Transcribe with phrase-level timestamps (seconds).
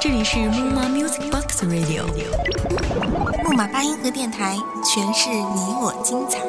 [0.00, 2.02] 这里是木马 Music Box Radio，
[3.44, 6.40] 木马八音盒电台，诠释你我精彩。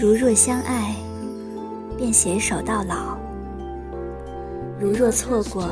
[0.00, 0.96] 如若相爱，
[1.96, 3.16] 便携手到老；
[4.80, 5.68] 如若错过，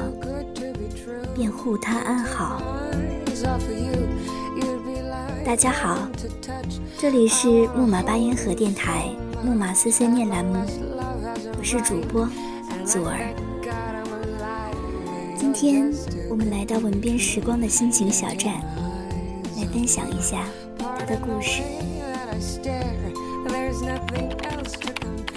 [1.35, 2.63] 便护他安好。
[5.45, 5.99] 大家好，
[6.99, 9.11] 这里是木马八音盒电台
[9.45, 10.57] 木马碎碎念栏目，
[11.59, 12.29] 我是主播
[12.85, 13.35] 左儿。
[15.37, 15.93] 今天
[16.31, 18.55] 我们来到文编时光的心情小站，
[19.57, 20.45] 来分享一下
[20.79, 21.63] 他的故事。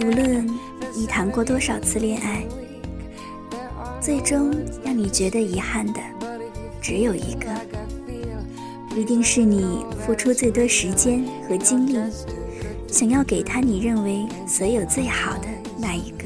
[0.02, 0.48] 无论
[0.96, 2.46] 你谈过多少次恋爱，
[4.00, 6.00] 最终让你觉得遗憾的
[6.82, 7.48] 只有一个，
[8.96, 12.00] 一定是你付出最多时间和精力，
[12.88, 16.24] 想要给他你认为所有最好的那一个。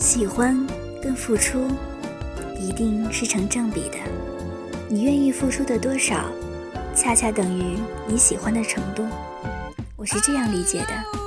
[0.00, 0.66] 喜欢
[1.00, 1.60] 跟付出
[2.60, 3.98] 一定是成正比的，
[4.88, 6.24] 你愿意付出的多少，
[6.92, 9.04] 恰恰等于你喜欢的程度。
[9.96, 11.23] 我是这样理解的。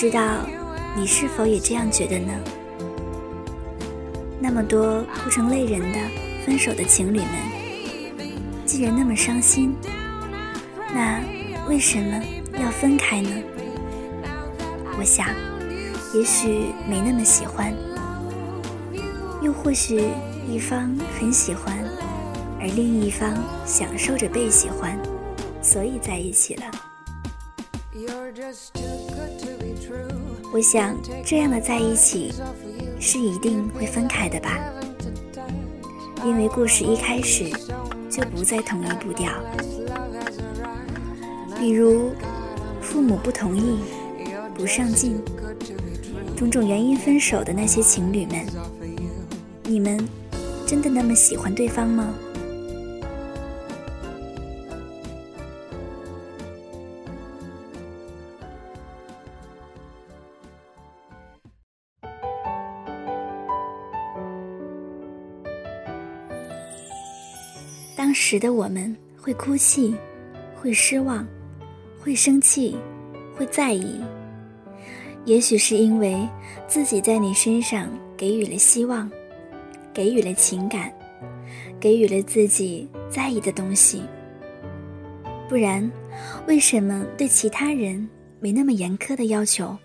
[0.00, 0.46] 不知道
[0.96, 2.32] 你是否也这样觉得呢？
[4.40, 5.98] 那么多哭成泪人的
[6.42, 7.28] 分手的情侣们，
[8.64, 9.76] 既然那么伤心，
[10.94, 11.20] 那
[11.68, 12.18] 为什么？
[12.58, 13.28] 要分开呢？
[14.98, 15.26] 我想，
[16.14, 17.70] 也许没那么喜欢，
[19.42, 20.02] 又或许
[20.48, 21.76] 一方很喜欢，
[22.58, 23.34] 而另一方
[23.66, 24.98] 享受着被喜欢，
[25.60, 26.89] 所以在一起了。
[30.52, 32.32] 我想，这样的在一起
[32.98, 34.58] 是一定会分开的吧？
[36.24, 37.48] 因为故事一开始
[38.10, 39.32] 就不在同一步调，
[41.58, 42.10] 比如。
[42.82, 43.78] 父母不同意，
[44.52, 45.22] 不上进，
[46.36, 48.44] 种种原因分手的那些情侣们，
[49.62, 50.08] 你们
[50.66, 52.12] 真的那么喜欢对方吗？
[68.20, 69.94] 时的我们会哭泣，
[70.54, 71.26] 会失望。
[71.98, 72.76] 会生气，
[73.34, 74.00] 会在意，
[75.24, 76.26] 也许是因为
[76.66, 79.10] 自己在你身上给予了希望，
[79.92, 80.90] 给予了情感，
[81.78, 84.02] 给予了自己在意的东西。
[85.46, 85.90] 不然，
[86.46, 89.76] 为什么对其他人没那么严苛的要求？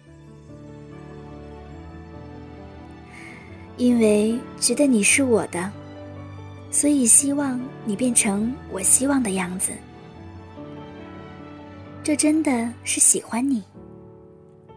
[3.76, 5.70] 因为觉得你是我的，
[6.76, 9.72] 所以希望你变成我希望的样子。
[12.04, 13.64] 这真的是喜欢你，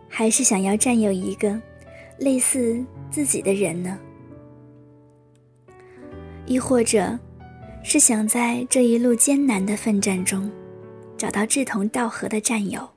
[0.08, 1.60] 还是想要占有一个
[2.16, 3.98] 类似自己的人呢？
[6.46, 7.18] 亦或者，
[7.82, 10.48] 是想在这一路艰难的奋战中，
[11.16, 12.88] 找到志同道合的战友，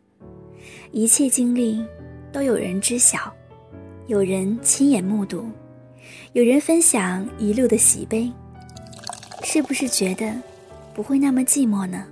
[0.91, 1.83] 一切经历
[2.31, 3.33] 都有人知晓，
[4.05, 5.43] 有人亲眼目睹，
[6.33, 8.31] 有人分享一路的喜悲，
[9.43, 10.33] 是不是觉得
[10.93, 12.05] 不会那么寂寞呢？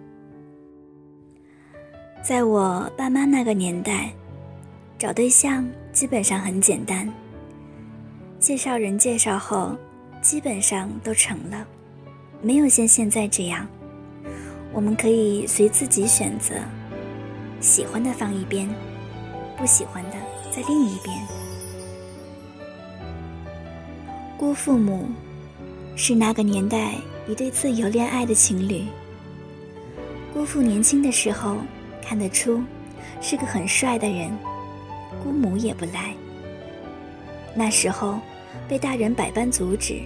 [2.21, 4.11] 在我爸妈那个年代，
[4.97, 7.11] 找对象基本上很简单。
[8.39, 9.75] 介绍人介绍后，
[10.21, 11.65] 基本上都成了，
[12.41, 13.67] 没有像现在这样，
[14.73, 16.55] 我们可以随自己选择，
[17.61, 18.67] 喜欢的放一边，
[19.57, 20.11] 不喜欢的
[20.51, 21.15] 在另一边。
[24.37, 25.09] 姑父母
[25.95, 26.93] 是那个年代
[27.29, 28.85] 一对自由恋爱的情侣。
[30.33, 31.57] 姑父年轻的时候。
[32.01, 32.63] 看得出，
[33.21, 34.35] 是个很帅的人，
[35.23, 36.11] 姑母也不赖。
[37.53, 38.19] 那时候，
[38.67, 40.01] 被大人百般阻止，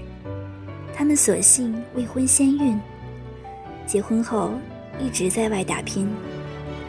[0.93, 2.77] 他们索性未婚先孕。
[3.87, 4.51] 结婚后
[4.99, 6.09] 一直在外打拼，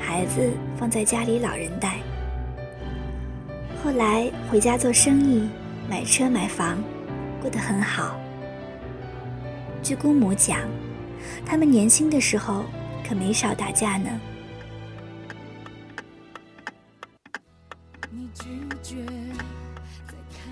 [0.01, 1.99] 孩子放在家里老人带。
[3.85, 5.49] 后来回家做生意，
[5.89, 6.83] 买车买房，
[7.41, 8.19] 过得很好。
[9.85, 10.61] 据姑母讲，
[11.45, 12.65] 他们年轻的时候
[13.07, 14.19] 可没少打架呢。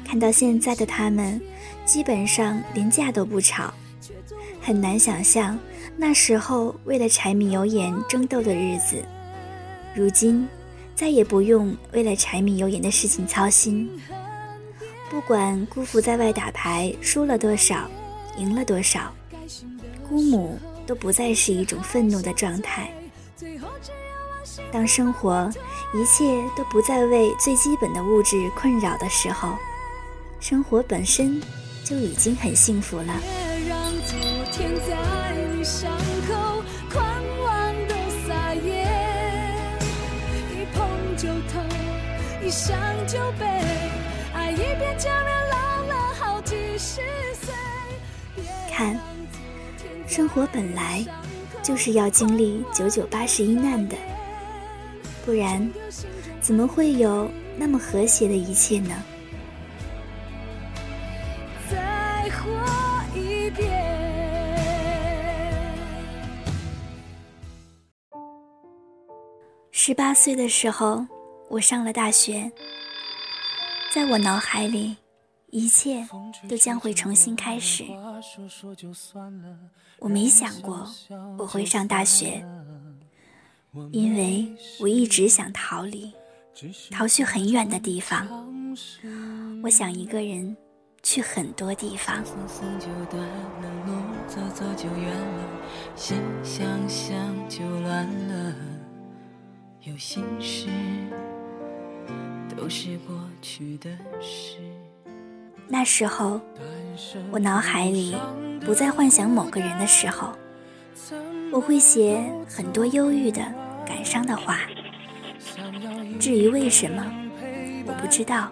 [0.04, 1.40] 看到现在的他们，
[1.86, 3.72] 基本上连架都不吵，
[4.60, 5.58] 很难想象
[5.96, 9.02] 那时候为了柴米油盐争斗的日子，
[9.94, 10.46] 如今
[10.94, 13.88] 再也不用为了柴米油盐的事情操心。
[15.08, 17.88] 不管姑父在外打牌输了多少，
[18.36, 19.10] 赢了多少，
[20.12, 22.92] 姑母都不再是一种愤怒的状态。
[24.70, 25.50] 当生活
[25.94, 29.56] 一切都不再为最基本的物质困扰的时候，
[30.38, 31.40] 生活本身
[31.82, 33.18] 就已经很幸福了。
[36.90, 37.02] 看，
[50.12, 51.02] 生活本来
[51.62, 53.96] 就是要经历九九八十一难的，
[55.24, 55.66] 不然
[56.38, 58.94] 怎么会有那么和谐的一切呢？
[61.70, 62.50] 再活
[63.18, 63.72] 一遍。
[69.70, 71.06] 十八岁的时候，
[71.48, 72.52] 我上了大学，
[73.90, 74.94] 在我脑海里。
[75.54, 76.02] 一切
[76.48, 77.84] 都将会重新开始。
[79.98, 80.88] 我没想过
[81.38, 82.44] 我会上大学，
[83.90, 86.12] 因为我一直想逃离，
[86.90, 88.26] 逃去很远的地方。
[89.62, 90.56] 我想一个人
[91.02, 92.24] 去很多地方。
[95.94, 98.54] 心想想就乱了
[99.82, 100.68] 有心事
[102.56, 103.90] 都是过去的
[104.20, 104.71] 事。
[105.72, 106.38] 那时候，
[107.30, 108.14] 我脑海里
[108.60, 110.28] 不再幻想某个人的时候，
[111.50, 113.40] 我会写很多忧郁的、
[113.86, 114.60] 感伤的话。
[116.20, 117.02] 至于为什么，
[117.86, 118.50] 我不知道。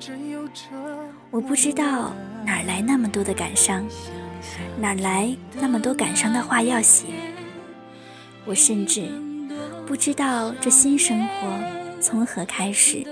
[1.31, 3.87] 我不知道哪来那么多的感伤，
[4.81, 7.05] 哪来那么多感伤的话要写。
[8.47, 9.11] 我甚至
[9.87, 13.05] 不知道这新生活从何开始，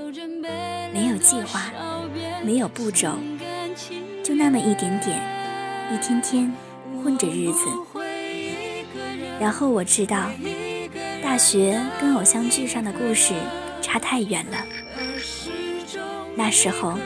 [0.95, 1.71] 没有计划，
[2.43, 3.13] 没有步骤。
[4.29, 5.19] 就那么一点点，
[5.91, 6.53] 一天天
[7.03, 7.61] 混着日子。
[9.41, 10.31] 然后我知道，
[11.23, 13.33] 大学跟偶像剧上的故事
[13.81, 14.59] 差太远了。
[16.37, 16.99] 那时候，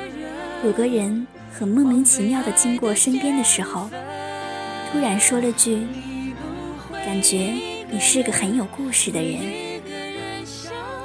[0.65, 3.89] 有个人很莫名其妙的经过身边的时候，
[4.91, 5.87] 突然说了句
[7.07, 7.55] ：“感觉
[7.89, 9.81] 你是个很有故事的人。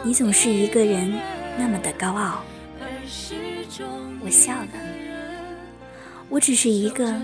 [0.04, 1.14] 你总是一个人
[1.60, 2.44] 那么的高傲。”
[4.26, 4.68] 我笑了。
[6.30, 7.20] 我只是一个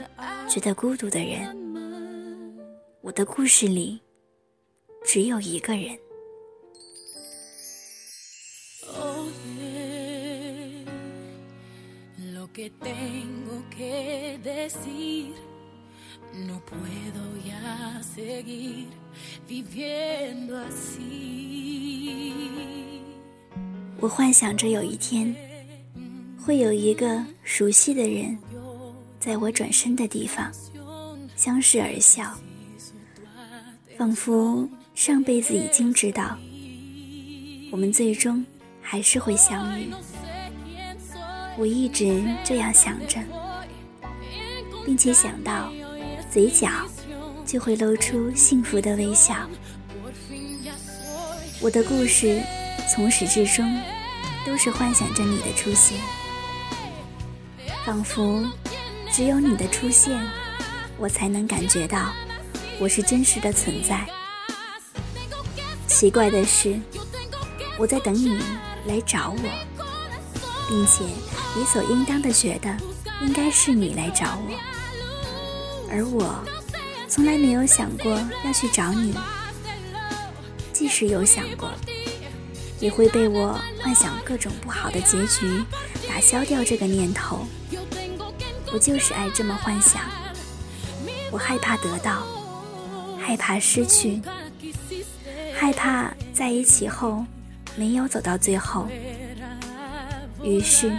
[0.50, 1.56] 觉得孤独的人，
[3.02, 4.00] 我的故事里
[5.04, 5.98] 只有一个人。
[24.00, 25.36] 我幻想着有一天，
[26.38, 28.38] 会有一个熟悉的人。
[29.24, 30.52] 在我转身的地方，
[31.38, 32.38] 相视而笑，
[33.98, 36.38] 仿佛上辈子已经知道，
[37.72, 38.46] 我们最终
[38.82, 39.90] 还是会相遇。
[41.58, 43.18] 我一直这样想着，
[44.86, 45.72] 并且想到，
[46.30, 46.68] 嘴角
[47.46, 49.50] 就会露出幸福的微笑。
[51.62, 52.42] 我的故事
[52.94, 53.82] 从始至终
[54.46, 55.98] 都是幻想着你的出现，
[57.86, 58.46] 仿佛。
[59.14, 60.20] 只有你的出现，
[60.98, 62.12] 我才能感觉到
[62.80, 64.04] 我是真实的存在。
[65.86, 66.80] 奇怪的是，
[67.78, 68.40] 我在等你
[68.88, 69.50] 来找我，
[70.68, 71.04] 并且
[71.56, 72.76] 理所应当的觉得
[73.22, 74.60] 应该是你来找我，
[75.92, 76.44] 而我
[77.08, 79.14] 从来没有想过要去找你。
[80.72, 81.70] 即使有想过，
[82.80, 85.64] 也会被我幻想各种不好的结局
[86.10, 87.46] 打消掉这个念头。
[88.74, 90.02] 我就是爱这么幻想，
[91.30, 92.24] 我害怕得到，
[93.22, 94.20] 害怕失去，
[95.56, 97.24] 害怕在一起后
[97.76, 98.88] 没有走到最后。
[100.42, 100.92] 于是，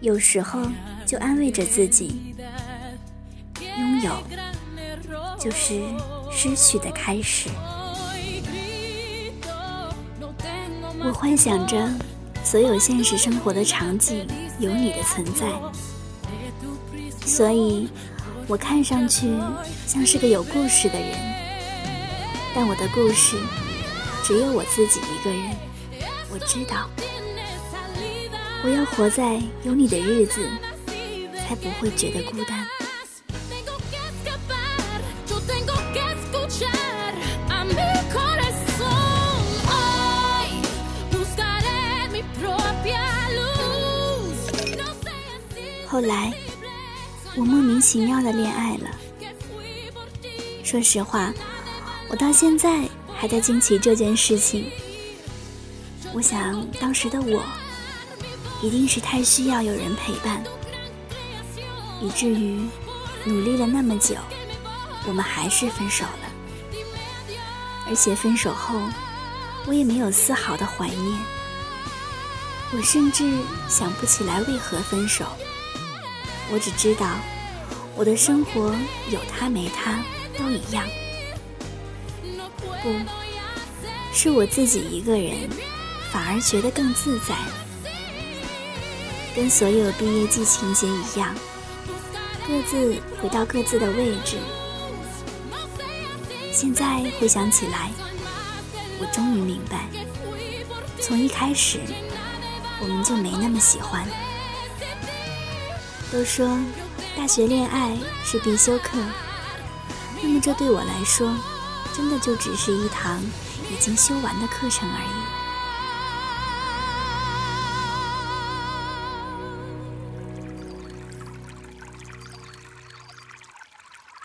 [0.00, 0.60] 有时候
[1.06, 2.34] 就安慰着自己，
[3.78, 4.12] 拥有
[5.38, 5.80] 就是
[6.32, 7.48] 失去的开始。
[11.04, 11.88] 我幻想着
[12.42, 14.26] 所有现实生活的场景
[14.58, 15.46] 有你的存在。
[17.24, 17.88] 所以
[18.46, 19.32] 我看上去
[19.86, 21.18] 像是个有故事的人，
[22.54, 23.36] 但我的故事
[24.24, 25.56] 只有我自己一个人，
[26.30, 26.88] 我知道
[28.64, 30.46] 我要活在有你的日子。
[31.52, 32.66] 才不会觉得孤单。
[45.86, 46.41] 后来。
[47.34, 48.90] 我莫名其妙的恋爱了。
[50.62, 51.32] 说实话，
[52.08, 54.70] 我到现在还在惊奇这件事情。
[56.12, 57.42] 我想当时的我，
[58.62, 60.42] 一定是太需要有人陪伴，
[62.02, 62.60] 以至于
[63.24, 64.14] 努力了那么久，
[65.06, 66.28] 我们还是分手了。
[67.88, 68.78] 而且分手后，
[69.66, 71.18] 我也没有丝毫的怀念。
[72.74, 75.24] 我甚至想不起来为何分手。
[76.52, 77.16] 我只知道，
[77.96, 78.74] 我的生活
[79.10, 80.04] 有他没他
[80.36, 80.84] 都一样。
[82.82, 82.92] 不
[84.12, 85.48] 是我自己一个人，
[86.12, 87.34] 反而觉得更自在。
[89.34, 91.34] 跟所有毕业季情节一样，
[92.46, 94.36] 各自回到各自的位置。
[96.52, 97.90] 现在回想起来，
[99.00, 99.88] 我终于明白，
[101.00, 101.80] 从一开始
[102.82, 104.06] 我们就没那么喜欢。
[106.12, 106.60] 都说
[107.16, 108.98] 大学恋爱是必修课，
[110.22, 111.34] 那么这对我来说，
[111.96, 113.18] 真的就只是一堂
[113.72, 115.06] 已经修完的课程而已。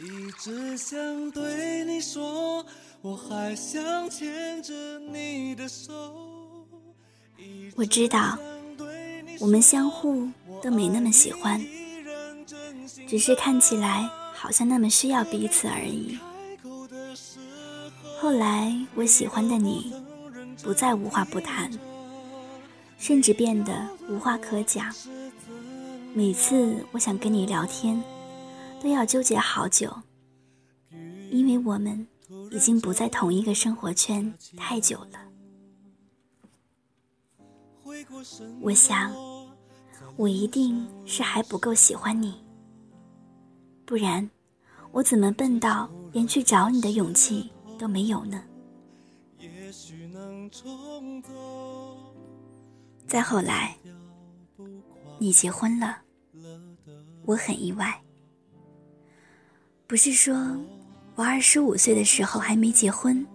[0.05, 2.65] 一直想对你说，
[3.01, 5.93] 我还想牵着你的手。
[7.77, 8.37] 我知道，
[9.39, 10.27] 我们相互
[10.61, 11.65] 都没那么喜欢。
[13.07, 16.19] 只是看起来好像那么需要彼此而已。
[18.19, 19.93] 后来我喜欢的你，
[20.61, 21.71] 不再无话不谈，
[22.97, 24.93] 甚至变得无话可讲。
[26.13, 28.03] 每次我想跟你聊天，
[28.81, 29.95] 都要纠结好久，
[31.31, 32.07] 因为我们
[32.51, 35.19] 已经不在同一个生活圈太久了。
[38.61, 39.13] 我想，
[40.17, 42.46] 我一定是还不够喜欢你。
[43.87, 44.29] 不然，
[44.91, 48.43] 我怎么笨到连去找你的勇气都没有呢？
[53.07, 53.77] 再后来，
[55.17, 55.99] 你结婚了，
[57.23, 57.97] 我很意外。
[59.87, 60.35] 不是说
[61.15, 63.25] 我二十五岁的时候还没结婚，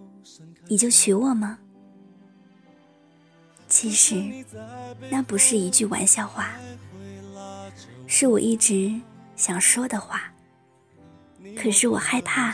[0.67, 1.57] 你就娶我吗？
[3.67, 4.23] 其实，
[5.09, 6.53] 那不是一句玩笑话，
[8.05, 8.93] 是我一直
[9.35, 10.29] 想说的话。
[11.57, 12.53] 可是我害怕，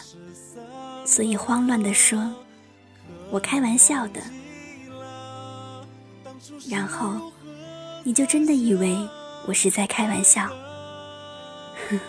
[1.06, 2.34] 所以慌乱地说
[3.32, 4.22] ：“我开玩笑的。”
[6.70, 7.32] 然后
[8.04, 8.98] 你就真的以为
[9.46, 10.48] 我是在开玩笑。
[11.90, 12.00] 哼，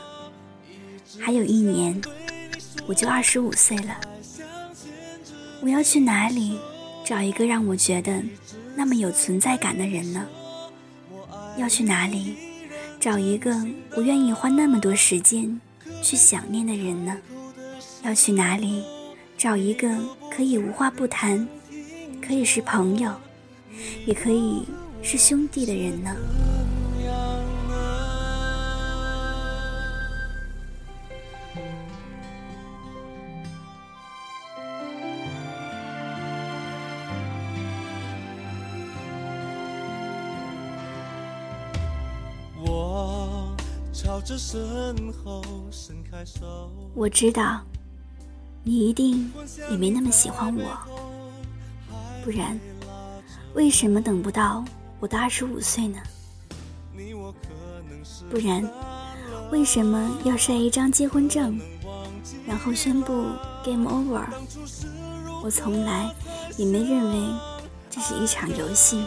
[1.19, 2.01] 还有一年
[2.87, 3.99] 我就二十五岁了，
[5.63, 6.59] 我要去哪里
[7.05, 8.23] 找一个让我觉得
[8.75, 10.27] 那么有存在感的人呢？
[11.57, 12.37] 要去哪里
[12.99, 13.55] 找一个
[13.97, 15.61] 我愿意花那么多时间？
[16.03, 17.17] 去想念的人呢？
[18.03, 18.83] 要去哪里
[19.37, 19.89] 找一个
[20.31, 21.47] 可以无话不谈，
[22.27, 23.13] 可以是朋友，
[24.07, 24.67] 也可以
[25.03, 26.17] 是兄弟的人呢？
[46.95, 47.61] 我知道，
[48.63, 49.33] 你一定
[49.71, 50.71] 也没那么喜欢我，
[52.25, 52.59] 不然，
[53.55, 54.65] 为什么等不到
[55.01, 55.99] 我的二十五岁呢？
[58.31, 58.63] 不然，
[59.51, 61.59] 为什么要晒一张结婚证，
[62.47, 63.25] 然后宣布
[63.65, 64.25] game over？
[65.43, 66.15] 我从来
[66.57, 67.35] 也没认为
[67.89, 69.05] 这是一场游戏。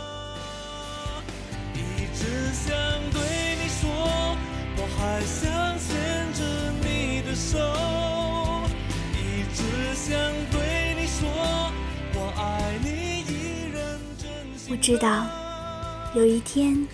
[14.84, 15.26] 知道，
[16.14, 16.86] 有一天，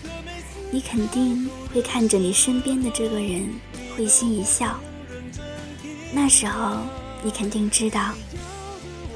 [0.70, 3.52] 你肯定会看着你身边的这个人
[3.96, 4.78] 会心一笑。
[6.14, 6.76] 那时候，
[7.20, 8.14] 你肯定知道，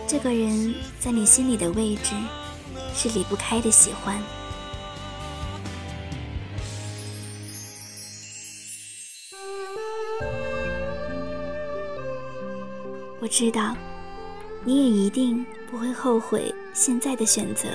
[0.09, 2.17] 这个人在你心里的位置
[2.97, 4.21] 是离不开的喜欢。
[13.21, 13.77] 我知道，
[14.65, 17.69] 你也一定不会后悔现在的选择。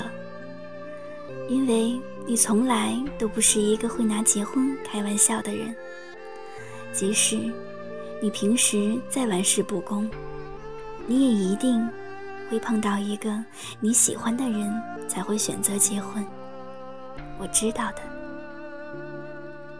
[1.50, 5.74] 因为你从来都不是一个会拿结婚开玩笑的人，
[6.92, 7.36] 即使
[8.22, 10.08] 你平时再玩世不恭，
[11.08, 11.84] 你也一定
[12.48, 13.36] 会碰到一个
[13.80, 14.72] 你喜欢的人
[15.08, 16.24] 才会选择结婚。
[17.36, 18.02] 我知道的。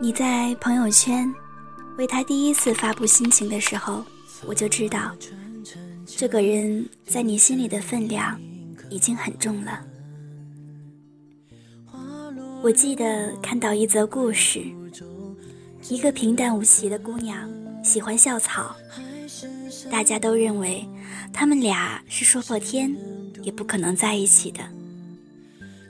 [0.01, 1.33] 你在朋友圈
[1.99, 4.05] 为他第一次发布心情的时候，
[4.45, 5.15] 我就知道，
[6.05, 8.37] 这个人在你心里的分量
[8.91, 9.81] 已经很重了。
[12.63, 14.63] 我记得看到一则故事，
[15.89, 17.49] 一个平淡无奇的姑娘
[17.83, 18.77] 喜欢校草，
[19.91, 20.87] 大家都认为
[21.33, 22.95] 他们俩是说破天
[23.43, 24.61] 也不可能在一起的。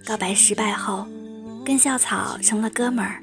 [0.07, 1.09] 告白失败后，
[1.67, 3.21] 跟校草成了哥们儿。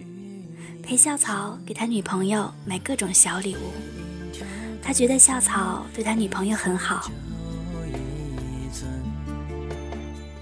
[0.83, 3.71] 陪校草给他女朋友买各种小礼物，
[4.81, 7.09] 他觉得校草对他女朋友很好。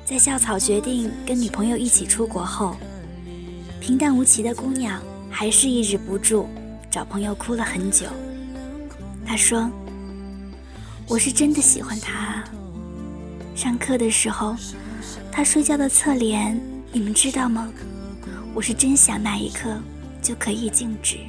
[0.03, 2.77] 在校草决定跟女朋友一起出国后，
[3.79, 6.47] 平淡无奇的姑娘还是抑制不住
[6.89, 8.07] 找朋友哭了很久。
[9.25, 9.69] 她说
[11.07, 12.43] ：“我是真的喜欢他。
[13.55, 14.55] 上课的时候，
[15.31, 16.59] 他睡觉的侧脸，
[16.91, 17.71] 你们知道吗？
[18.53, 19.77] 我是真想那一刻。”
[20.25, 21.19] 就可以静止。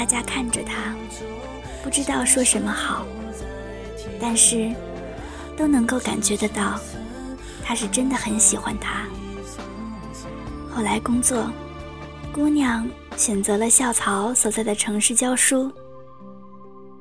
[0.00, 0.96] 大家看着他，
[1.84, 3.04] 不知道说什么好，
[4.18, 4.72] 但是
[5.58, 6.80] 都能够感觉得到，
[7.62, 9.04] 他是真的很喜欢他。
[10.74, 11.46] 后来工作。
[12.32, 15.70] 姑娘选择了校草所在的城市教书。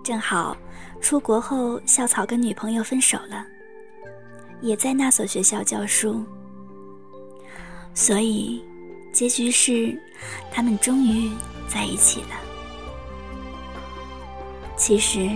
[0.04, 0.58] 正好
[1.00, 3.46] 出国后，校草跟女朋友分手了，
[4.60, 6.22] 也在那所学校教书。
[7.94, 8.62] 所以，
[9.14, 9.98] 结局是
[10.52, 11.32] 他们终于
[11.70, 12.49] 在一起了。
[14.80, 15.30] 其实，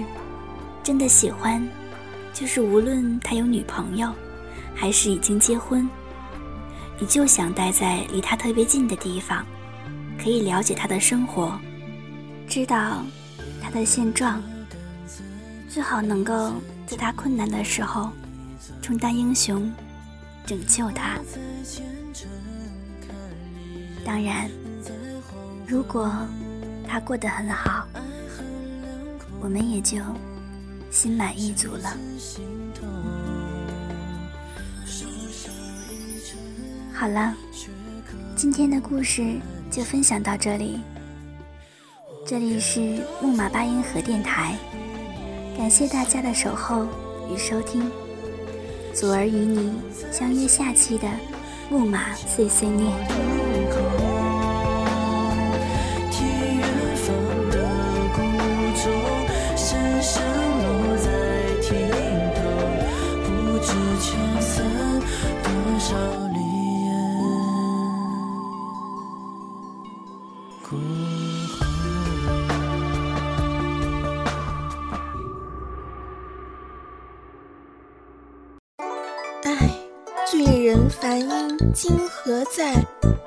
[0.81, 1.61] 真的喜欢，
[2.33, 4.09] 就是无论他有女朋友，
[4.73, 5.87] 还是已经结婚，
[6.97, 9.45] 你就想待在离他特别近的地方。
[10.17, 11.59] 可以了解他的生活，
[12.47, 13.03] 知道
[13.61, 14.41] 他的现状，
[15.67, 16.53] 最好能够
[16.85, 18.09] 在他困难的时候
[18.81, 19.69] 充当英雄，
[20.45, 21.19] 拯救他。
[24.05, 24.49] 当然，
[25.67, 26.09] 如果
[26.87, 27.85] 他过得很好，
[29.43, 29.97] 我们也就
[30.89, 31.97] 心满意足了。
[36.93, 37.35] 好了，
[38.35, 39.37] 今天的故事。
[39.73, 40.81] 就分享到这里。
[42.27, 42.79] 这里是
[43.19, 44.55] 木马八音盒电台，
[45.57, 46.85] 感谢大家的守候
[47.27, 47.89] 与收听。
[48.93, 49.73] 祖儿与你
[50.11, 51.07] 相约下期的
[51.71, 52.93] 木马碎碎念。
[80.63, 82.73] 人梵音今何在？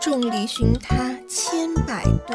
[0.01, 2.35] 众里寻他千百度，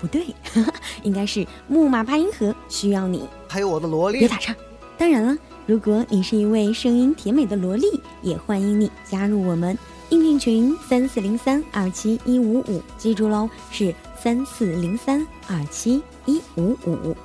[0.00, 0.26] 不对，
[1.02, 4.54] 应该是木马八音盒需要你，还有我的萝莉，别打岔。
[4.98, 9.76] 当然了，如果你是一位声音甜美的萝莉，也欢迎你加入我们
[10.10, 17.16] 应聘群三四零三二七一五五，记住喽，是三四零三二七一五五。